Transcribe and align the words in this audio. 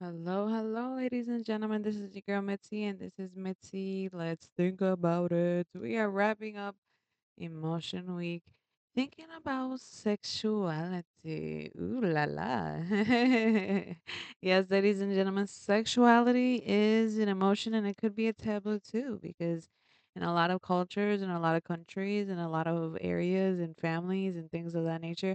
Hello, 0.00 0.46
hello, 0.46 0.94
ladies 0.96 1.26
and 1.28 1.44
gentlemen. 1.44 1.82
This 1.82 1.96
is 1.96 2.14
your 2.14 2.22
girl 2.26 2.40
Mitzi, 2.42 2.84
and 2.84 2.98
this 3.00 3.18
is 3.18 3.34
Mitzi. 3.34 4.08
Let's 4.12 4.48
think 4.56 4.80
about 4.80 5.32
it. 5.32 5.66
We 5.74 5.96
are 5.96 6.08
wrapping 6.08 6.56
up 6.56 6.76
Emotion 7.38 8.16
Week, 8.16 8.42
thinking 8.94 9.26
about 9.36 9.80
sexuality. 9.80 11.72
Ooh 11.80 12.00
la 12.02 12.24
la. 12.24 12.76
yes, 14.42 14.66
ladies 14.70 15.00
and 15.00 15.14
gentlemen, 15.14 15.46
sexuality 15.46 16.62
is 16.64 17.18
an 17.18 17.28
emotion 17.28 17.74
and 17.74 17.86
it 17.86 17.96
could 17.96 18.14
be 18.16 18.28
a 18.28 18.32
taboo 18.32 18.78
too, 18.80 19.18
because 19.22 19.68
in 20.16 20.22
a 20.22 20.32
lot 20.34 20.50
of 20.50 20.62
cultures, 20.62 21.22
in 21.22 21.30
a 21.30 21.40
lot 21.40 21.56
of 21.56 21.64
countries, 21.64 22.28
in 22.28 22.38
a 22.38 22.48
lot 22.48 22.66
of 22.66 22.96
areas 23.00 23.60
and 23.60 23.76
families 23.78 24.36
and 24.36 24.50
things 24.50 24.74
of 24.74 24.84
that 24.84 25.00
nature, 25.00 25.34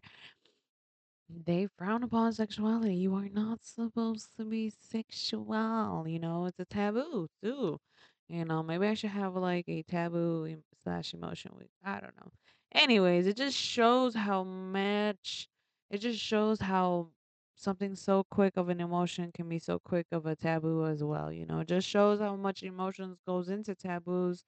they 1.29 1.67
frown 1.67 2.03
upon 2.03 2.33
sexuality. 2.33 2.95
You 2.95 3.15
are 3.15 3.29
not 3.29 3.63
supposed 3.63 4.35
to 4.37 4.45
be 4.45 4.69
sexual. 4.69 6.05
You 6.07 6.19
know, 6.19 6.45
it's 6.45 6.59
a 6.59 6.65
taboo 6.65 7.27
too. 7.41 7.79
You 8.27 8.45
know, 8.45 8.63
maybe 8.63 8.87
I 8.87 8.93
should 8.93 9.11
have 9.11 9.35
like 9.35 9.65
a 9.67 9.83
taboo 9.83 10.63
slash 10.83 11.13
emotion 11.13 11.51
week. 11.57 11.71
I 11.83 11.99
don't 11.99 12.15
know. 12.17 12.31
Anyways, 12.73 13.27
it 13.27 13.37
just 13.37 13.57
shows 13.57 14.15
how 14.15 14.43
much. 14.43 15.47
It 15.89 15.99
just 15.99 16.19
shows 16.19 16.59
how 16.61 17.11
something 17.55 17.95
so 17.95 18.23
quick 18.23 18.57
of 18.57 18.69
an 18.69 18.81
emotion 18.81 19.31
can 19.31 19.47
be 19.47 19.59
so 19.59 19.79
quick 19.79 20.07
of 20.11 20.25
a 20.25 20.35
taboo 20.35 20.85
as 20.85 21.03
well. 21.03 21.31
You 21.31 21.45
know, 21.45 21.59
it 21.59 21.67
just 21.67 21.87
shows 21.87 22.19
how 22.19 22.35
much 22.35 22.63
emotions 22.63 23.19
goes 23.27 23.49
into 23.49 23.75
taboos 23.75 24.43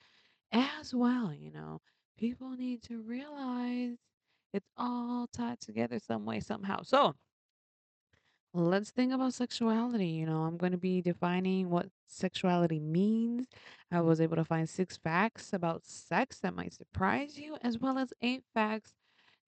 as 0.52 0.94
well, 0.96 1.34
you 1.34 1.52
know. 1.52 1.82
People 2.18 2.52
need 2.52 2.84
to 2.84 3.02
realize 3.02 3.98
it's 4.56 4.72
all 4.78 5.28
tied 5.34 5.60
together 5.60 6.00
some 6.00 6.26
way, 6.26 6.40
somehow. 6.40 6.82
So 6.82 7.14
let's 8.54 8.90
think 8.90 9.12
about 9.12 9.34
sexuality. 9.34 10.08
You 10.08 10.26
know, 10.26 10.44
I'm 10.44 10.56
going 10.56 10.72
to 10.72 10.78
be 10.78 11.02
defining 11.02 11.70
what 11.70 11.88
sexuality 12.08 12.80
means. 12.80 13.48
I 13.92 14.00
was 14.00 14.22
able 14.22 14.38
to 14.38 14.46
find 14.46 14.68
six 14.70 14.96
facts 14.96 15.52
about 15.52 15.84
sex 15.84 16.40
that 16.40 16.56
might 16.56 16.74
surprise 16.74 17.38
you, 17.38 17.58
as 17.62 17.80
well 17.80 17.98
as 17.98 18.14
eight 18.22 18.44
facts 18.54 18.94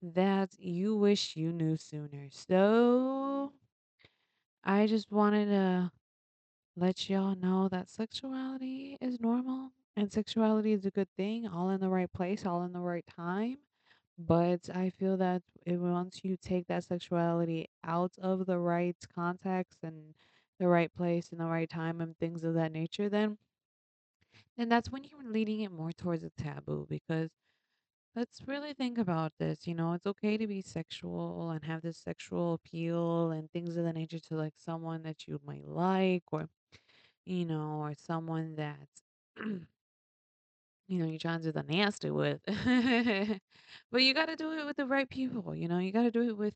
that 0.02 0.50
you 0.60 0.98
wish 0.98 1.38
you 1.38 1.54
knew 1.54 1.78
sooner. 1.78 2.28
So 2.30 3.54
I 4.66 4.88
just 4.88 5.10
wanted 5.10 5.46
to 5.46 5.90
let 6.76 7.10
y'all 7.10 7.36
know 7.36 7.70
that 7.70 7.90
sexuality 7.90 8.98
is 9.00 9.22
normal 9.22 9.72
and 9.96 10.12
sexuality 10.12 10.74
is 10.74 10.86
a 10.86 10.92
good 10.92 11.08
thing, 11.16 11.48
all 11.48 11.70
in 11.70 11.80
the 11.80 11.90
right 11.90 12.12
place, 12.12 12.46
all 12.46 12.64
in 12.64 12.74
the 12.74 12.80
right 12.80 13.06
time. 13.16 13.58
But 14.20 14.70
I 14.70 14.90
feel 14.90 15.18
that 15.18 15.44
it, 15.66 15.78
once 15.78 16.24
you 16.24 16.38
take 16.38 16.68
that 16.68 16.84
sexuality 16.84 17.68
out 17.84 18.18
of 18.20 18.46
the 18.46 18.60
right 18.60 18.98
context 19.14 19.80
and 19.84 20.16
the 20.60 20.68
right 20.68 20.94
place 20.94 21.32
and 21.32 21.40
the 21.40 21.46
right 21.46 21.70
time 21.70 22.02
and 22.02 22.18
things 22.18 22.44
of 22.44 22.54
that 22.56 22.72
nature, 22.72 23.10
then 23.10 23.38
then 24.58 24.70
that's 24.70 24.90
when 24.90 25.04
you're 25.04 25.24
leading 25.24 25.62
it 25.62 25.72
more 25.72 25.92
towards 25.92 26.24
a 26.24 26.30
taboo. 26.32 26.86
Because 26.90 27.32
let's 28.16 28.42
really 28.48 28.74
think 28.74 28.98
about 29.00 29.34
this. 29.40 29.68
You 29.68 29.76
know, 29.76 29.94
it's 29.94 30.08
okay 30.08 30.38
to 30.38 30.48
be 30.48 30.62
sexual 30.62 31.52
and 31.52 31.66
have 31.66 31.82
this 31.84 32.00
sexual 32.00 32.56
appeal 32.56 33.32
and 33.32 33.52
things 33.52 33.78
of 33.78 33.86
that 33.86 33.96
nature 33.96 34.20
to 34.20 34.36
like 34.36 34.56
someone 34.58 35.04
that 35.04 35.28
you 35.28 35.42
might 35.46 35.68
like 35.68 36.24
or 36.32 36.50
you 37.26 37.46
know, 37.46 37.80
or 37.82 37.94
someone 37.98 38.56
that 38.58 38.88
you 40.88 41.00
know 41.00 41.06
you're 41.08 41.20
trying 41.20 41.40
to 41.42 41.46
do 41.46 41.52
the 41.52 41.64
nasty 41.64 42.10
with. 42.12 42.42
but 43.92 44.04
you 44.04 44.14
got 44.14 44.28
to 44.28 44.36
do 44.36 44.52
it 44.54 44.66
with 44.66 44.78
the 44.78 44.86
right 44.86 45.10
people. 45.10 45.56
You 45.56 45.68
know, 45.68 45.80
you 45.80 45.92
got 45.92 46.04
to 46.04 46.12
do 46.12 46.30
it 46.30 46.38
with 46.38 46.54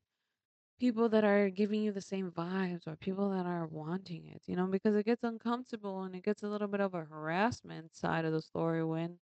people 0.80 1.10
that 1.10 1.24
are 1.24 1.50
giving 1.50 1.82
you 1.84 1.92
the 1.92 2.02
same 2.02 2.32
vibes 2.32 2.88
or 2.88 2.96
people 2.98 3.30
that 3.32 3.46
are 3.46 3.68
wanting 3.68 4.28
it. 4.28 4.44
You 4.48 4.56
know, 4.56 4.68
because 4.68 4.96
it 4.96 5.06
gets 5.06 5.24
uncomfortable 5.24 6.04
and 6.04 6.16
it 6.16 6.24
gets 6.24 6.44
a 6.44 6.50
little 6.50 6.68
bit 6.68 6.82
of 6.82 6.94
a 6.94 7.06
harassment 7.06 7.96
side 7.96 8.26
of 8.26 8.34
the 8.34 8.42
story 8.42 8.84
when 8.84 9.20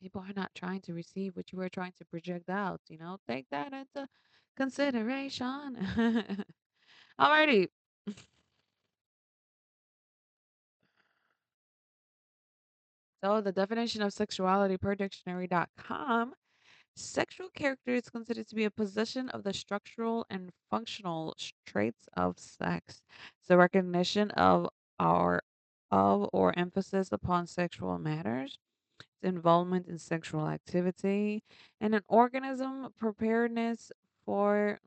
people 0.00 0.20
are 0.20 0.32
not 0.36 0.54
trying 0.54 0.80
to 0.82 0.94
receive 0.94 1.36
what 1.36 1.52
you 1.52 1.60
are 1.60 1.68
trying 1.68 1.92
to 1.98 2.04
project 2.04 2.48
out. 2.48 2.80
You 2.88 2.98
know, 2.98 3.18
take 3.28 3.48
that 3.50 3.72
into 3.72 4.08
consideration. 4.56 5.76
Alrighty. 7.20 7.68
So 13.24 13.40
the 13.40 13.52
definition 13.52 14.02
of 14.02 14.12
sexuality 14.12 14.76
per 14.76 14.94
dictionary.com 14.94 16.34
Sexual 16.94 17.48
character 17.54 17.94
is 17.94 18.10
considered 18.10 18.46
to 18.48 18.54
be 18.54 18.66
a 18.66 18.70
possession 18.70 19.30
of 19.30 19.44
the 19.44 19.54
structural 19.54 20.26
and 20.28 20.50
functional 20.70 21.34
traits 21.64 22.06
of 22.18 22.38
sex. 22.38 23.00
The 23.48 23.56
recognition 23.56 24.30
of 24.32 24.68
our 25.00 25.40
of 25.90 26.28
or 26.34 26.52
emphasis 26.58 27.12
upon 27.12 27.46
sexual 27.46 27.98
matters, 27.98 28.58
its 29.00 29.08
involvement 29.22 29.86
in 29.86 29.96
sexual 29.96 30.46
activity, 30.46 31.42
and 31.80 31.94
an 31.94 32.02
organism 32.08 32.92
preparedness 32.98 33.90
for 34.26 34.80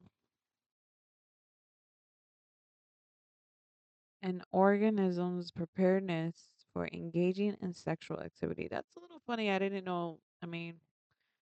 an 4.22 4.44
organism's 4.52 5.50
preparedness 5.50 6.50
for 6.78 6.88
engaging 6.94 7.58
in 7.62 7.74
sexual 7.74 8.20
activity. 8.20 8.68
That's 8.70 8.96
a 8.96 9.00
little 9.00 9.20
funny. 9.26 9.50
I 9.50 9.58
didn't 9.58 9.86
know. 9.86 10.20
I 10.44 10.46
mean, 10.46 10.76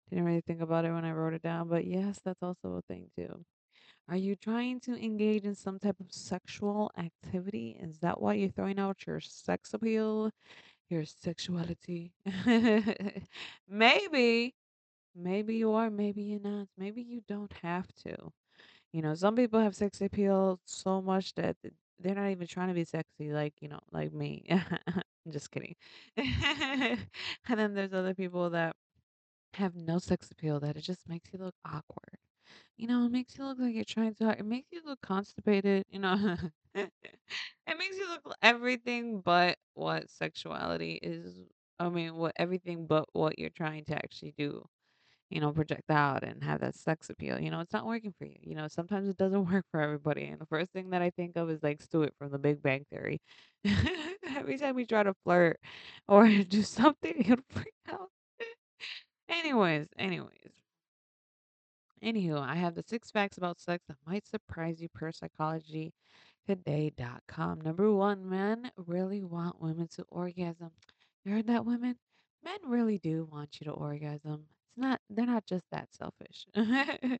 didn't 0.09 0.25
really 0.25 0.41
think 0.41 0.63
about 0.63 0.87
it 0.87 0.93
when 0.93 1.05
I 1.05 1.13
wrote 1.13 1.35
it 1.35 1.43
down, 1.43 1.69
but 1.69 1.87
yes, 1.87 2.19
that's 2.25 2.43
also 2.43 2.77
a 2.77 2.83
thing 2.83 3.11
too. 3.15 3.45
Are 4.09 4.17
you 4.17 4.37
trying 4.37 4.81
to 4.81 4.97
engage 4.97 5.45
in 5.45 5.55
some 5.55 5.79
type 5.79 5.97
of 6.01 6.13
sexual 6.13 6.91
activity? 6.97 7.79
Is 7.81 7.99
that 8.01 8.21
why 8.21 8.35
you're 8.35 8.51
throwing 8.51 8.79
out 8.79 9.07
your 9.07 9.21
sex 9.21 9.75
appeal, 9.75 10.31
your 10.91 11.05
sexuality? 11.05 12.13
maybe, 13.69 14.55
maybe 15.15 15.57
you 15.57 15.73
are, 15.73 15.91
maybe 15.91 16.23
you're 16.23 16.41
not. 16.41 16.69
Maybe 16.79 17.03
you 17.03 17.23
don't 17.29 17.53
have 17.63 17.89
to. 18.05 18.33
You 18.93 19.03
know, 19.03 19.15
some 19.15 19.37
people 19.37 19.61
have 19.61 19.77
sex 19.77 20.01
appeal 20.01 20.61
so 20.67 21.03
much 21.03 21.35
that 21.35 21.57
th- 21.63 21.75
they're 22.01 22.15
not 22.15 22.31
even 22.31 22.47
trying 22.47 22.69
to 22.69 22.75
be 22.75 22.85
sexy, 22.85 23.33
like, 23.33 23.55
you 23.61 23.69
know, 23.69 23.81
like 23.93 24.13
me. 24.13 24.45
I'm 25.29 25.33
just 25.33 25.51
kidding. 25.53 25.77
and 26.17 27.07
then 27.49 27.75
there's 27.75 27.93
other 27.95 28.15
people 28.15 28.51
that 28.51 28.77
have 29.55 29.77
no 29.77 29.99
sex 29.99 30.31
appeal 30.31 30.61
that 30.61 30.77
it 30.77 30.83
just 30.83 31.09
makes 31.09 31.33
you 31.33 31.39
look 31.41 31.55
awkward. 31.65 32.19
You 32.77 32.89
know, 32.89 33.07
it 33.07 33.13
makes 33.13 33.39
you 33.39 33.45
look 33.47 33.59
like 33.61 33.75
you're 33.75 33.85
trying 33.85 34.15
to 34.17 34.31
it 34.39 34.47
makes 34.47 34.69
you 34.73 34.83
look 34.85 35.01
constipated, 35.03 35.85
you 35.91 36.01
know. 36.01 36.37
It 37.67 37.79
makes 37.79 37.97
you 37.99 38.09
look 38.09 38.35
everything 38.43 39.21
but 39.21 39.59
what 39.75 40.11
sexuality 40.11 40.99
is 41.03 41.49
I 41.79 41.89
mean, 41.91 42.17
what 42.17 42.33
everything 42.39 42.87
but 42.87 43.07
what 43.13 43.39
you're 43.39 43.51
trying 43.51 43.85
to 43.87 43.95
actually 43.97 44.35
do, 44.37 44.67
you 45.31 45.41
know, 45.41 45.53
project 45.53 45.91
out 45.91 46.25
and 46.25 46.43
have 46.45 46.61
that 46.61 46.75
sex 46.77 47.11
appeal, 47.11 47.41
you 47.41 47.51
know, 47.51 47.61
it's 47.61 47.73
not 47.73 47.87
working 47.87 48.13
for 48.19 48.27
you, 48.27 48.37
you 48.43 48.55
know, 48.55 48.69
sometimes 48.69 49.09
it 49.09 49.17
doesn't 49.19 49.47
work 49.53 49.67
for 49.71 49.81
everybody, 49.81 50.27
and 50.27 50.41
the 50.41 50.47
first 50.47 50.73
thing 50.73 50.91
that 50.91 51.03
I 51.03 51.11
think 51.11 51.37
of 51.37 51.51
is, 51.51 51.63
like, 51.63 51.83
Stuart 51.83 52.15
from 52.19 52.31
The 52.33 52.39
Big 52.39 52.63
Bang 52.63 52.87
Theory. 52.91 53.21
Every 54.37 54.59
time 54.59 54.75
we 54.75 54.87
try 54.87 55.03
to 55.03 55.15
flirt 55.25 55.59
or 56.09 56.29
do 56.49 56.63
something, 56.63 57.23
he'll 57.23 57.37
freak 57.51 57.75
out. 57.91 58.11
Anyways, 59.29 59.89
anyways. 59.99 60.31
Anywho, 62.03 62.41
I 62.41 62.55
have 62.55 62.75
the 62.75 62.85
six 62.87 63.11
facts 63.11 63.39
about 63.39 63.61
sex 63.61 63.85
that 63.89 63.97
might 64.07 64.27
surprise 64.27 64.81
you 64.81 64.89
per 64.89 65.11
psychology 65.11 65.93
psychologytoday.com. 66.49 67.61
Number 67.61 67.93
one, 67.93 68.29
men 68.29 68.71
really 68.77 69.25
want 69.25 69.61
women 69.61 69.89
to 69.89 70.05
orgasm. 70.09 70.71
You 71.25 71.33
heard 71.33 71.47
that, 71.49 71.65
women? 71.65 71.97
Men 72.45 72.59
really 72.67 72.99
do 72.99 73.29
want 73.31 73.61
you 73.61 73.67
to 73.67 73.73
orgasm. 73.73 74.47
It's 74.69 74.79
not, 74.79 75.01
they're 75.11 75.27
not 75.27 75.47
just 75.47 75.65
that 75.71 75.89
selfish. 75.93 76.47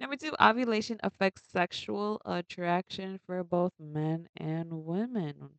Number 0.00 0.16
two, 0.16 0.32
ovulation 0.40 0.98
affects 1.02 1.42
sexual 1.50 2.20
attraction 2.24 3.18
for 3.26 3.42
both 3.44 3.72
men 3.78 4.28
and 4.36 4.72
women. 4.72 5.50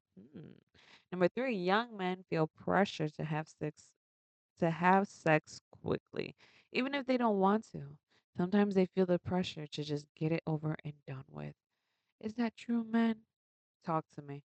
Number 1.23 1.47
three, 1.47 1.55
young 1.55 1.95
men 1.95 2.25
feel 2.29 2.47
pressure 2.47 3.07
to 3.07 3.23
have 3.23 3.47
sex 3.47 3.91
to 4.59 4.69
have 4.69 5.07
sex 5.07 5.61
quickly, 5.71 6.35
even 6.73 6.93
if 6.93 7.05
they 7.05 7.17
don't 7.17 7.39
want 7.39 7.71
to. 7.71 7.97
Sometimes 8.35 8.75
they 8.75 8.85
feel 8.87 9.05
the 9.05 9.19
pressure 9.19 9.65
to 9.67 9.83
just 9.83 10.05
get 10.15 10.33
it 10.33 10.43
over 10.45 10.75
and 10.83 10.93
done 11.07 11.23
with. 11.29 11.55
Is 12.19 12.35
that 12.35 12.57
true, 12.57 12.83
men? 12.83 13.25
Talk 13.85 14.05
to 14.15 14.21
me. 14.21 14.43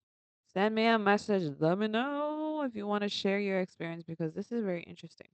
Send 0.54 0.76
me 0.76 0.86
a 0.88 1.00
message. 1.00 1.56
Let 1.60 1.80
me 1.80 1.88
know 1.88 2.64
if 2.64 2.76
you 2.76 2.88
want 2.88 3.04
to 3.04 3.10
share 3.10 3.40
your 3.40 3.60
experience 3.62 4.04
because 4.04 4.34
this 4.34 4.52
is 4.52 4.64
very 4.64 4.84
interesting. 4.84 5.30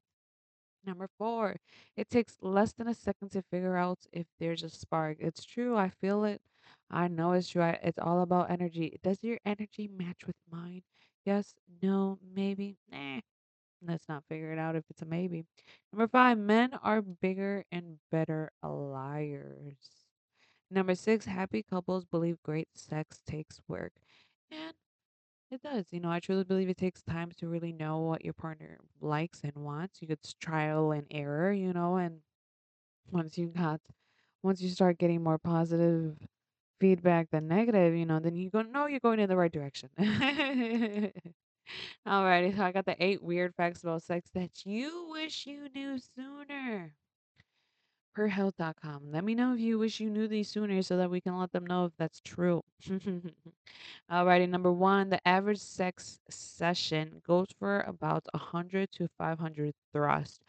Number 0.85 1.07
four, 1.17 1.57
it 1.97 2.09
takes 2.09 2.37
less 2.41 2.73
than 2.73 2.87
a 2.87 2.93
second 2.93 3.31
to 3.31 3.41
figure 3.41 3.75
out 3.77 4.05
if 4.13 4.27
there's 4.39 4.63
a 4.63 4.69
spark. 4.69 5.17
It's 5.19 5.43
true. 5.45 5.75
I 5.77 5.89
feel 5.89 6.23
it. 6.25 6.41
I 6.89 7.07
know 7.07 7.33
it's 7.33 7.49
true. 7.49 7.63
I- 7.63 7.79
It's 7.83 7.99
all 7.99 8.21
about 8.21 8.51
energy. 8.51 8.99
Does 9.03 9.23
your 9.23 9.39
energy 9.45 9.87
match 9.87 10.25
with 10.27 10.37
mine? 10.49 10.83
Yes, 11.25 11.53
no, 11.81 12.19
maybe. 12.35 12.77
Nah. 12.91 13.19
Let's 13.85 14.09
not 14.09 14.23
figure 14.29 14.51
it 14.53 14.59
out 14.59 14.75
if 14.75 14.85
it's 14.89 15.01
a 15.03 15.05
maybe. 15.05 15.45
Number 15.93 16.07
five, 16.07 16.37
men 16.37 16.73
are 16.83 17.01
bigger 17.01 17.65
and 17.71 17.97
better 18.11 18.51
liars. 18.63 20.07
Number 20.71 20.95
six, 20.95 21.25
happy 21.25 21.63
couples 21.63 22.05
believe 22.05 22.41
great 22.43 22.69
sex 22.75 23.21
takes 23.27 23.61
work. 23.67 23.93
And 24.51 24.73
it 25.51 25.61
does. 25.63 25.87
You 25.91 25.99
know, 26.01 26.11
I 26.11 26.19
truly 26.19 26.43
believe 26.45 26.69
it 26.69 26.77
takes 26.77 27.01
time 27.03 27.31
to 27.39 27.47
really 27.47 27.73
know 27.73 27.99
what 27.99 28.25
your 28.25 28.33
partner 28.33 28.79
likes 29.01 29.41
and 29.43 29.55
wants. 29.55 30.01
You 30.01 30.07
could 30.07 30.19
trial 30.41 30.91
and 30.91 31.07
error, 31.11 31.51
you 31.53 31.73
know, 31.73 31.97
and 31.97 32.21
once 33.11 33.37
you 33.37 33.47
got, 33.47 33.81
once 34.43 34.61
you 34.61 34.69
start 34.69 34.97
getting 34.99 35.23
more 35.23 35.37
positive 35.39 36.17
feedback 36.83 37.31
than 37.31 37.47
negative, 37.47 37.95
you 37.95 38.05
know, 38.05 38.19
then 38.19 38.35
you 38.35 38.49
go, 38.49 38.61
no, 38.61 38.87
you're 38.87 38.99
going 38.99 39.19
in 39.19 39.29
the 39.29 39.37
right 39.37 39.51
direction. 39.53 39.89
Alrighty, 42.07 42.55
so 42.55 42.63
I 42.63 42.71
got 42.71 42.85
the 42.85 42.95
eight 43.03 43.23
weird 43.23 43.55
facts 43.55 43.83
about 43.83 44.03
sex 44.03 44.29
that 44.33 44.65
you 44.65 45.07
wish 45.11 45.45
you 45.47 45.69
knew 45.73 45.97
sooner. 45.99 46.95
perhealth.com. 48.17 49.11
Let 49.11 49.23
me 49.23 49.35
know 49.35 49.53
if 49.53 49.59
you 49.59 49.79
wish 49.79 49.99
you 49.99 50.09
knew 50.09 50.27
these 50.27 50.49
sooner 50.49 50.81
so 50.83 50.97
that 50.97 51.09
we 51.09 51.21
can 51.21 51.37
let 51.39 51.51
them 51.51 51.65
know 51.65 51.85
if 51.85 51.93
that's 51.97 52.21
true. 52.21 52.63
Alrighty, 54.11 54.49
number 54.49 54.71
one, 54.71 55.09
the 55.09 55.25
average 55.27 55.59
sex 55.59 56.19
session 56.29 57.21
goes 57.25 57.47
for 57.59 57.81
about 57.81 58.25
100 58.33 58.91
to 58.93 59.07
500 59.17 59.73
thrusts. 59.93 60.39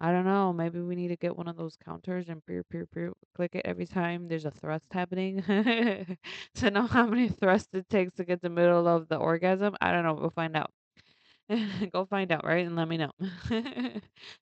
I 0.00 0.12
don't 0.12 0.24
know. 0.24 0.52
Maybe 0.52 0.80
we 0.80 0.96
need 0.96 1.08
to 1.08 1.16
get 1.16 1.36
one 1.36 1.46
of 1.46 1.56
those 1.56 1.76
counters 1.76 2.28
and 2.30 2.44
peer, 2.46 2.64
peer, 2.64 2.86
peer, 2.86 3.12
click 3.36 3.54
it 3.54 3.66
every 3.66 3.86
time 3.86 4.28
there's 4.28 4.46
a 4.46 4.50
thrust 4.50 4.86
happening 4.92 5.42
to 6.54 6.70
know 6.70 6.86
how 6.86 7.06
many 7.06 7.28
thrusts 7.28 7.68
it 7.74 7.88
takes 7.90 8.14
to 8.14 8.24
get 8.24 8.40
the 8.40 8.48
middle 8.48 8.88
of 8.88 9.08
the 9.08 9.16
orgasm. 9.16 9.76
I 9.80 9.92
don't 9.92 10.04
know. 10.04 10.14
We'll 10.14 10.30
find 10.30 10.56
out. 10.56 10.70
Go 11.92 12.06
find 12.06 12.32
out, 12.32 12.44
right? 12.44 12.66
And 12.66 12.76
let 12.76 12.88
me 12.88 12.96
know. 12.96 13.10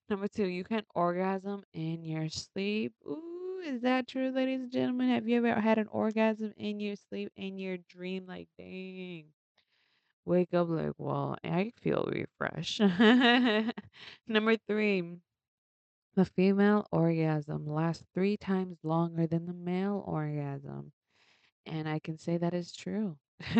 Number 0.09 0.27
two, 0.27 0.47
you 0.47 0.63
can 0.63 0.83
orgasm 0.95 1.63
in 1.73 2.03
your 2.03 2.29
sleep. 2.29 2.93
Ooh, 3.05 3.61
is 3.65 3.81
that 3.81 4.07
true, 4.07 4.31
ladies 4.31 4.61
and 4.61 4.71
gentlemen? 4.71 5.09
Have 5.09 5.27
you 5.27 5.45
ever 5.45 5.59
had 5.59 5.77
an 5.77 5.87
orgasm 5.91 6.53
in 6.57 6.79
your 6.79 6.95
sleep, 6.95 7.31
in 7.35 7.57
your 7.57 7.77
dream? 7.89 8.25
Like, 8.27 8.47
dang. 8.57 9.25
Wake 10.25 10.53
up 10.53 10.69
like, 10.69 10.93
well, 10.97 11.37
I 11.43 11.71
feel 11.81 12.07
refreshed. 12.11 12.79
Number 14.27 14.55
three, 14.67 15.17
the 16.15 16.25
female 16.25 16.87
orgasm 16.91 17.65
lasts 17.67 18.03
three 18.13 18.37
times 18.37 18.77
longer 18.83 19.27
than 19.27 19.45
the 19.45 19.53
male 19.53 20.03
orgasm. 20.05 20.91
And 21.65 21.87
I 21.87 21.99
can 21.99 22.17
say 22.17 22.37
that 22.37 22.53
is 22.53 22.73
true. 22.73 23.17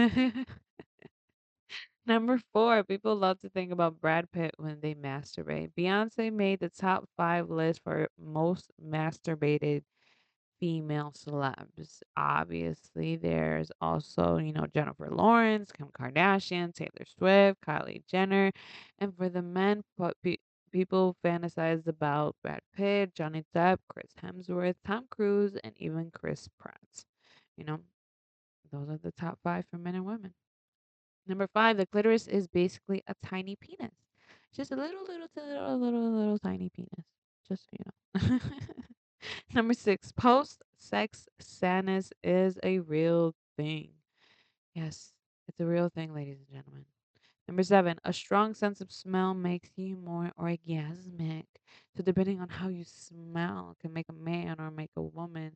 Number 2.05 2.39
4, 2.53 2.83
people 2.85 3.15
love 3.15 3.39
to 3.41 3.49
think 3.49 3.71
about 3.71 4.01
Brad 4.01 4.31
Pitt 4.31 4.55
when 4.57 4.79
they 4.81 4.95
masturbate. 4.95 5.71
Beyoncé 5.77 6.33
made 6.33 6.59
the 6.59 6.69
top 6.69 7.07
5 7.17 7.49
list 7.49 7.81
for 7.83 8.09
most 8.17 8.71
masturbated 8.83 9.83
female 10.59 11.13
celebs. 11.15 12.01
Obviously, 12.17 13.15
there's 13.15 13.71
also, 13.79 14.37
you 14.37 14.53
know, 14.53 14.65
Jennifer 14.73 15.09
Lawrence, 15.11 15.71
Kim 15.71 15.87
Kardashian, 15.87 16.73
Taylor 16.73 17.05
Swift, 17.05 17.61
Kylie 17.61 18.05
Jenner. 18.07 18.51
And 18.97 19.15
for 19.15 19.29
the 19.29 19.41
men, 19.41 19.83
people 20.71 21.15
fantasize 21.23 21.87
about 21.87 22.35
Brad 22.43 22.61
Pitt, 22.75 23.13
Johnny 23.15 23.43
Depp, 23.55 23.77
Chris 23.89 24.11
Hemsworth, 24.23 24.75
Tom 24.85 25.05
Cruise, 25.09 25.57
and 25.63 25.73
even 25.77 26.11
Chris 26.11 26.47
Pratt. 26.59 27.05
You 27.57 27.65
know, 27.65 27.79
those 28.71 28.89
are 28.89 28.97
the 28.97 29.11
top 29.11 29.39
5 29.43 29.65
for 29.69 29.77
men 29.77 29.95
and 29.95 30.05
women. 30.05 30.33
Number 31.29 31.47
five, 31.53 31.77
the 31.77 31.85
clitoris 31.85 32.27
is 32.27 32.47
basically 32.47 33.03
a 33.07 33.13
tiny 33.23 33.55
penis. 33.55 33.93
Just 34.51 34.71
a 34.71 34.75
little, 34.75 35.03
little, 35.03 35.27
little, 35.35 35.77
little, 35.77 36.11
little 36.11 36.39
tiny 36.39 36.69
penis. 36.69 37.05
Just 37.47 37.65
so 37.65 37.69
you 37.77 38.29
know. 38.31 38.39
Number 39.53 39.75
six, 39.75 40.11
post 40.11 40.63
sex 40.79 41.27
sadness 41.39 42.11
is 42.23 42.57
a 42.63 42.79
real 42.79 43.35
thing. 43.57 43.91
Yes, 44.73 45.13
it's 45.47 45.59
a 45.59 45.65
real 45.65 45.89
thing, 45.89 46.15
ladies 46.15 46.37
and 46.39 46.49
gentlemen. 46.51 46.85
Number 47.49 47.63
seven, 47.63 47.97
a 48.05 48.13
strong 48.13 48.53
sense 48.53 48.79
of 48.79 48.91
smell 48.91 49.33
makes 49.33 49.71
you 49.75 49.97
more 49.97 50.31
orgasmic. 50.39 51.45
So, 51.97 52.03
depending 52.03 52.39
on 52.39 52.47
how 52.47 52.67
you 52.67 52.83
smell, 52.85 53.75
can 53.81 53.91
make 53.91 54.05
a 54.07 54.13
man 54.13 54.57
or 54.59 54.69
make 54.69 54.91
a 54.95 55.01
woman 55.01 55.55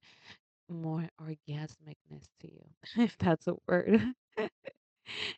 more 0.67 1.07
orgasmicness 1.21 2.25
to 2.41 2.51
you, 2.51 2.65
if 2.97 3.15
that's 3.19 3.45
a 3.45 3.53
word. 3.67 4.01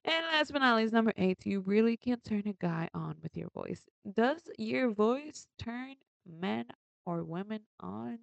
And 0.06 0.26
last 0.32 0.54
but 0.54 0.60
not 0.60 0.78
least, 0.78 0.94
number 0.94 1.12
eight, 1.18 1.46
you 1.46 1.60
really 1.60 1.98
can't 1.98 2.24
turn 2.24 2.44
a 2.46 2.54
guy 2.54 2.88
on 2.94 3.18
with 3.22 3.36
your 3.36 3.50
voice. 3.50 3.82
Does 4.14 4.40
your 4.58 4.92
voice 4.92 5.48
turn 5.60 5.96
men 6.26 6.68
or 7.06 7.26
women 7.26 7.62
on? 7.82 8.20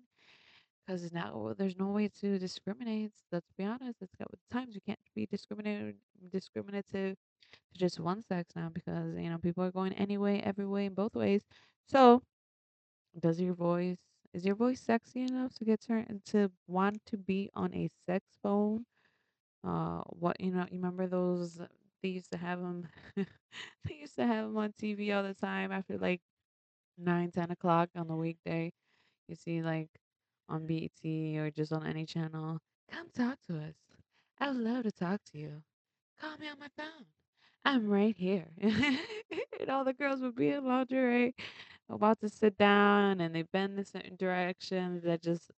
Because 0.87 1.13
now 1.13 1.53
there's 1.59 1.77
no 1.77 1.89
way 1.89 2.09
to 2.21 2.39
discriminate. 2.39 3.11
Let's 3.31 3.53
be 3.59 3.65
honest. 3.65 4.01
It's 4.01 4.15
got 4.15 4.31
with 4.31 4.41
times 4.51 4.75
you 4.75 4.81
can't 4.87 4.99
be 5.15 5.27
discriminated 5.27 5.97
discriminative 6.31 7.17
to 7.73 7.79
just 7.79 8.01
one 8.01 8.23
sex 8.23 8.53
now 8.57 8.71
because 8.71 9.17
you 9.17 9.31
know 9.31 9.39
people 9.39 9.65
are 9.65 9.73
going 9.73 9.93
anyway, 9.95 10.41
every 10.45 10.67
way, 10.67 10.89
both 10.89 11.15
ways. 11.15 11.43
So, 11.87 12.23
does 13.19 13.41
your 13.41 13.55
voice 13.55 13.99
is 14.33 14.45
your 14.47 14.55
voice 14.55 14.81
sexy 14.81 15.23
enough 15.23 15.55
to 15.55 15.65
get 15.65 15.81
turned 15.83 16.23
to 16.27 16.51
want 16.67 17.05
to 17.07 17.19
be 17.19 17.51
on 17.55 17.75
a 17.75 17.89
sex 18.07 18.27
phone? 18.43 18.87
Uh, 19.65 20.03
what 20.09 20.41
you 20.41 20.53
know, 20.53 20.67
you 20.71 20.79
remember 20.79 21.07
those? 21.07 21.61
They 22.03 22.11
used 22.11 22.31
to 22.33 22.39
have 22.39 22.61
them. 22.61 22.89
they 23.17 23.95
used 23.95 24.17
to 24.17 24.27
have 24.27 24.47
them 24.47 24.57
on 24.59 24.73
TV 24.79 25.13
all 25.13 25.23
the 25.23 25.35
time 25.35 25.73
after 25.73 25.99
like 25.99 26.21
nine, 26.99 27.31
ten 27.31 27.51
o'clock 27.51 27.91
on 27.97 28.09
the 28.09 28.17
weekday. 28.17 28.73
You 29.29 29.37
see, 29.37 29.63
like 29.63 29.89
on 30.49 30.67
BET 30.67 31.39
or 31.39 31.51
just 31.51 31.73
on 31.73 31.87
any 31.87 32.07
channel. 32.07 32.59
Come 32.91 33.09
talk 33.15 33.39
to 33.49 33.59
us. 33.59 33.77
I 34.41 34.51
would 34.51 34.61
love 34.61 34.85
to 34.85 34.93
talk 34.93 35.21
to 35.33 35.39
you. 35.39 35.63
Call 36.21 36.39
me 36.39 36.49
on 36.49 36.59
my 36.59 36.69
phone. 36.77 37.07
I'm 37.65 37.89
right 37.89 38.17
here. 38.17 38.49
and 38.61 39.71
all 39.71 39.85
the 39.85 39.93
girls 39.93 40.21
would 40.21 40.35
be 40.35 40.49
in 40.51 40.65
lingerie, 40.67 41.35
about 41.89 42.21
to 42.21 42.29
sit 42.29 42.57
down, 42.59 43.21
and 43.21 43.35
they 43.35 43.43
bend 43.43 43.79
in 43.79 43.85
certain 43.85 44.17
directions 44.17 45.05
that 45.05 45.23
just. 45.23 45.51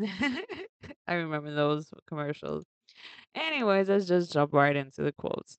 I 1.08 1.14
remember 1.14 1.54
those 1.54 1.90
commercials. 2.06 2.64
Anyways, 3.34 3.88
let's 3.88 4.06
just 4.06 4.32
jump 4.32 4.54
right 4.54 4.76
into 4.76 5.02
the 5.02 5.12
quotes. 5.12 5.58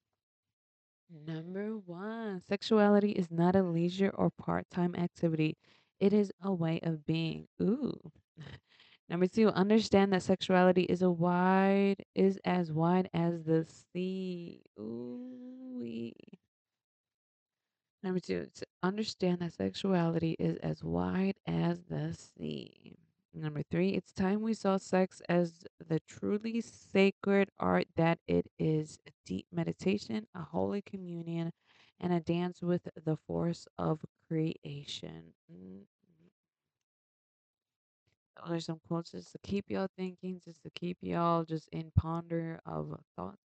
Number 1.11 1.77
one, 1.77 2.39
sexuality 2.41 3.11
is 3.11 3.29
not 3.29 3.55
a 3.55 3.63
leisure 3.63 4.11
or 4.13 4.29
part 4.29 4.69
time 4.69 4.95
activity, 4.95 5.57
it 5.99 6.13
is 6.13 6.31
a 6.41 6.53
way 6.53 6.79
of 6.83 7.05
being. 7.05 7.47
Ooh. 7.61 8.11
Number 9.09 9.27
two, 9.27 9.49
understand 9.49 10.13
that 10.13 10.21
sexuality 10.21 10.83
is 10.83 11.01
a 11.01 11.09
wide 11.09 12.05
is 12.13 12.39
as 12.45 12.71
wide 12.71 13.09
as 13.13 13.43
the 13.43 13.65
sea. 13.65 14.61
Ooh. 14.79 15.19
Number 18.01 18.19
two, 18.19 18.47
to 18.55 18.65
understand 18.81 19.39
that 19.39 19.53
sexuality 19.53 20.35
is 20.39 20.57
as 20.57 20.83
wide 20.83 21.35
as 21.45 21.81
the 21.89 22.13
sea. 22.13 22.97
Number 23.33 23.61
three, 23.69 23.89
it's 23.89 24.11
time 24.13 24.41
we 24.41 24.53
saw 24.53 24.77
sex 24.77 25.21
as 25.27 25.65
the 25.85 25.99
truly 26.07 26.61
sacred 26.61 27.49
art 27.59 27.87
that 27.95 28.19
it 28.27 28.47
is 28.57 28.99
a 29.07 29.11
deep 29.25 29.47
meditation, 29.51 30.27
a 30.33 30.41
holy 30.41 30.81
communion, 30.81 31.51
and 31.99 32.13
a 32.13 32.21
dance 32.21 32.61
with 32.61 32.87
the 33.05 33.17
force 33.17 33.67
of 33.77 34.05
creation. 34.27 35.33
Mm. 35.51 35.81
Are 38.43 38.59
some 38.59 38.79
quotes 38.87 39.11
just 39.11 39.31
to 39.33 39.39
keep 39.39 39.69
y'all 39.69 39.89
thinking, 39.97 40.41
just 40.43 40.63
to 40.63 40.69
keep 40.71 40.97
y'all 41.01 41.43
just 41.43 41.67
in 41.69 41.91
ponder 41.95 42.59
of 42.65 42.99
thoughts, 43.15 43.37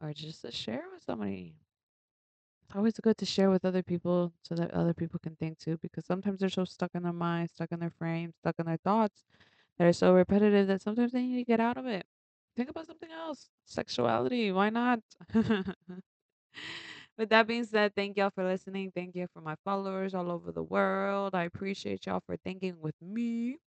or 0.00 0.12
just 0.12 0.42
to 0.42 0.52
share 0.52 0.84
with 0.92 1.02
somebody. 1.02 1.54
It's 2.64 2.76
always 2.76 2.94
good 2.94 3.18
to 3.18 3.26
share 3.26 3.50
with 3.50 3.64
other 3.64 3.82
people 3.82 4.32
so 4.42 4.54
that 4.54 4.70
other 4.72 4.94
people 4.94 5.18
can 5.18 5.36
think 5.36 5.58
too, 5.58 5.78
because 5.82 6.06
sometimes 6.06 6.40
they're 6.40 6.48
so 6.48 6.64
stuck 6.64 6.92
in 6.94 7.02
their 7.02 7.12
mind, 7.12 7.50
stuck 7.50 7.72
in 7.72 7.80
their 7.80 7.90
frame, 7.90 8.32
stuck 8.32 8.56
in 8.58 8.66
their 8.66 8.78
thoughts 8.78 9.24
that 9.78 9.86
are 9.86 9.92
so 9.92 10.14
repetitive 10.14 10.68
that 10.68 10.82
sometimes 10.82 11.12
they 11.12 11.22
need 11.22 11.38
to 11.38 11.44
get 11.44 11.60
out 11.60 11.76
of 11.76 11.86
it. 11.86 12.06
Think 12.56 12.70
about 12.70 12.86
something 12.86 13.10
else. 13.10 13.50
Sexuality, 13.66 14.52
why 14.52 14.70
not? 14.70 15.00
With 17.18 17.28
that 17.30 17.46
being 17.46 17.64
said, 17.64 17.94
thank 17.94 18.16
y'all 18.16 18.30
for 18.30 18.44
listening. 18.44 18.92
Thank 18.94 19.14
you 19.14 19.26
for 19.32 19.40
my 19.40 19.56
followers 19.64 20.14
all 20.14 20.30
over 20.30 20.52
the 20.52 20.62
world. 20.62 21.34
I 21.34 21.44
appreciate 21.44 22.06
y'all 22.06 22.22
for 22.26 22.36
thinking 22.38 22.80
with 22.80 22.94
me. 23.02 23.58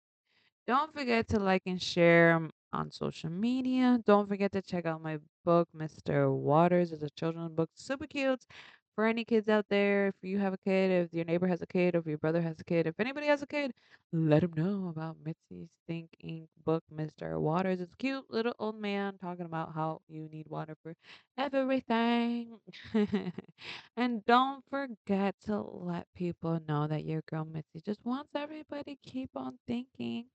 Don't 0.67 0.93
forget 0.93 1.27
to 1.29 1.39
like 1.39 1.63
and 1.65 1.81
share 1.81 2.49
on 2.73 2.91
social 2.91 3.29
media. 3.29 3.99
Don't 4.05 4.27
forget 4.27 4.51
to 4.53 4.61
check 4.61 4.85
out 4.85 5.01
my 5.01 5.19
book, 5.45 5.67
Mr. 5.73 6.31
Waters. 6.31 6.91
It's 6.91 7.03
a 7.03 7.09
children's 7.11 7.51
book, 7.51 7.69
super 7.75 8.07
cute. 8.07 8.45
For 8.95 9.05
any 9.07 9.25
kids 9.25 9.49
out 9.49 9.65
there, 9.69 10.07
if 10.09 10.15
you 10.21 10.37
have 10.39 10.53
a 10.53 10.57
kid, 10.57 10.91
if 10.91 11.13
your 11.13 11.25
neighbor 11.25 11.47
has 11.47 11.61
a 11.63 11.65
kid, 11.67 11.95
or 11.95 11.99
if 11.99 12.05
your 12.05 12.17
brother 12.19 12.41
has 12.41 12.59
a 12.59 12.63
kid, 12.63 12.85
if 12.87 12.99
anybody 12.99 13.25
has 13.27 13.41
a 13.41 13.47
kid, 13.47 13.73
let 14.11 14.41
them 14.41 14.53
know 14.55 14.89
about 14.89 15.17
Mitzi's 15.23 15.69
Think 15.87 16.09
Inc. 16.23 16.47
book, 16.63 16.83
Mr. 16.91 17.39
Waters. 17.39 17.81
It's 17.81 17.93
a 17.93 17.97
cute 17.97 18.25
little 18.29 18.53
old 18.59 18.79
man 18.79 19.17
talking 19.17 19.45
about 19.45 19.73
how 19.73 20.01
you 20.07 20.29
need 20.31 20.47
water 20.47 20.75
for 20.83 20.93
everything. 21.37 22.59
and 23.97 24.23
don't 24.25 24.63
forget 24.69 25.35
to 25.45 25.59
let 25.61 26.07
people 26.15 26.59
know 26.67 26.87
that 26.87 27.03
your 27.05 27.21
girl 27.29 27.45
Mitzi 27.45 27.81
just 27.83 28.05
wants 28.05 28.31
everybody 28.35 28.95
to 28.95 29.09
keep 29.09 29.31
on 29.35 29.57
thinking 29.67 30.25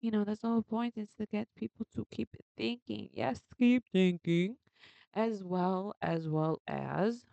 You 0.00 0.10
know, 0.10 0.24
that's 0.24 0.40
the 0.42 0.48
whole 0.48 0.62
point 0.62 0.94
is 0.96 1.08
to 1.18 1.26
get 1.26 1.48
people 1.56 1.86
to 1.94 2.06
keep 2.10 2.28
thinking. 2.56 3.10
Yes, 3.12 3.42
keep 3.58 3.84
thinking 3.92 4.56
as 5.14 5.44
well 5.44 5.94
as 6.02 6.28
well 6.28 6.60
as 6.68 7.26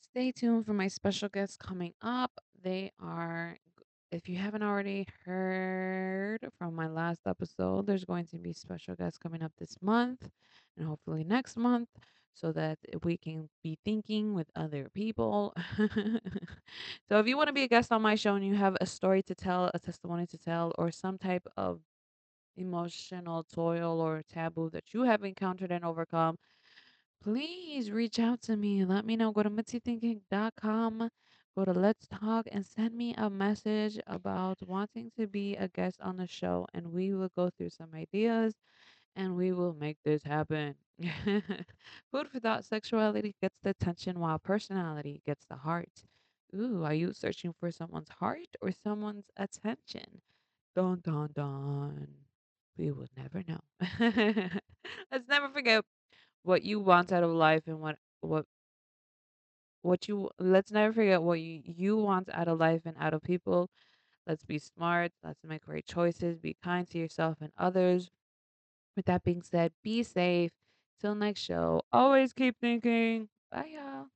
Stay 0.00 0.30
tuned 0.32 0.66
for 0.66 0.74
my 0.74 0.88
special 0.88 1.28
guests 1.28 1.56
coming 1.56 1.94
up. 2.02 2.32
They 2.62 2.92
are, 3.00 3.56
if 4.10 4.28
you 4.28 4.36
haven't 4.36 4.62
already 4.62 5.06
heard 5.24 6.46
from 6.58 6.74
my 6.74 6.86
last 6.86 7.22
episode, 7.26 7.86
there's 7.86 8.04
going 8.04 8.26
to 8.26 8.38
be 8.38 8.52
special 8.52 8.94
guests 8.94 9.18
coming 9.18 9.42
up 9.42 9.52
this 9.58 9.76
month 9.80 10.30
and 10.76 10.86
hopefully 10.86 11.24
next 11.24 11.56
month 11.56 11.88
so 12.34 12.52
that 12.52 12.78
we 13.04 13.16
can 13.16 13.48
be 13.62 13.78
thinking 13.84 14.34
with 14.34 14.50
other 14.56 14.88
people. 14.94 15.54
so 17.08 17.18
if 17.18 17.26
you 17.26 17.36
want 17.36 17.48
to 17.48 17.52
be 17.52 17.64
a 17.64 17.68
guest 17.68 17.92
on 17.92 18.02
my 18.02 18.14
show 18.14 18.34
and 18.34 18.46
you 18.46 18.54
have 18.54 18.76
a 18.80 18.86
story 18.86 19.22
to 19.24 19.34
tell, 19.34 19.70
a 19.74 19.78
testimony 19.78 20.26
to 20.26 20.38
tell, 20.38 20.72
or 20.78 20.90
some 20.90 21.18
type 21.18 21.46
of 21.56 21.80
emotional 22.56 23.44
toil 23.44 24.00
or 24.00 24.22
taboo 24.32 24.70
that 24.70 24.92
you 24.94 25.02
have 25.02 25.24
encountered 25.24 25.70
and 25.70 25.84
overcome, 25.84 26.36
Please 27.22 27.90
reach 27.92 28.18
out 28.18 28.42
to 28.42 28.56
me. 28.56 28.84
Let 28.84 29.04
me 29.04 29.16
know. 29.16 29.30
Go 29.30 29.44
to 29.44 29.50
mitzythinking.com. 29.50 31.08
Go 31.56 31.64
to 31.64 31.72
Let's 31.72 32.08
Talk 32.08 32.48
and 32.50 32.66
send 32.66 32.94
me 32.96 33.14
a 33.16 33.30
message 33.30 33.98
about 34.08 34.58
wanting 34.66 35.12
to 35.16 35.28
be 35.28 35.54
a 35.54 35.68
guest 35.68 36.00
on 36.00 36.16
the 36.16 36.26
show. 36.26 36.66
And 36.74 36.92
we 36.92 37.14
will 37.14 37.30
go 37.36 37.50
through 37.50 37.70
some 37.70 37.94
ideas 37.94 38.54
and 39.16 39.36
we 39.36 39.52
will 39.52 39.74
make 39.74 39.98
this 40.04 40.22
happen. 40.22 40.74
Food 42.12 42.28
for 42.30 42.40
thought 42.40 42.64
sexuality 42.64 43.34
gets 43.40 43.56
the 43.62 43.70
attention 43.70 44.18
while 44.20 44.38
personality 44.38 45.22
gets 45.26 45.44
the 45.46 45.56
heart. 45.56 46.04
Ooh, 46.54 46.84
are 46.84 46.94
you 46.94 47.12
searching 47.12 47.52
for 47.58 47.70
someone's 47.70 48.10
heart 48.10 48.48
or 48.60 48.72
someone's 48.72 49.26
attention? 49.36 50.20
Dun 50.76 51.00
dun 51.02 51.30
dun. 51.34 52.08
We 52.78 52.90
will 52.92 53.08
never 53.16 53.42
know. 53.46 53.60
Let's 55.12 55.28
never 55.28 55.48
forget 55.50 55.84
what 56.44 56.62
you 56.62 56.80
want 56.80 57.12
out 57.12 57.24
of 57.24 57.30
life 57.30 57.64
and 57.66 57.80
what 57.80 57.96
what 58.20 58.46
what 59.82 60.08
you 60.08 60.30
let's 60.38 60.70
never 60.70 60.92
forget 60.92 61.22
what 61.22 61.40
you 61.40 61.60
you 61.64 61.96
want 61.96 62.28
out 62.32 62.48
of 62.48 62.58
life 62.58 62.82
and 62.84 62.96
out 62.98 63.14
of 63.14 63.22
people. 63.22 63.68
Let's 64.26 64.44
be 64.44 64.58
smart. 64.58 65.12
Let's 65.24 65.44
make 65.44 65.64
great 65.64 65.86
choices. 65.86 66.38
Be 66.38 66.56
kind 66.62 66.88
to 66.90 66.98
yourself 66.98 67.38
and 67.40 67.52
others. 67.58 68.10
With 68.96 69.06
that 69.06 69.24
being 69.24 69.42
said, 69.42 69.72
be 69.82 70.02
safe. 70.02 70.52
Till 71.00 71.14
next 71.16 71.40
show. 71.40 71.82
Always 71.92 72.32
keep 72.32 72.58
thinking. 72.60 73.28
Bye, 73.50 73.66
y'all. 73.74 74.06